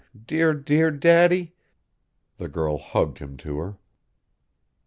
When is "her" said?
3.59-3.77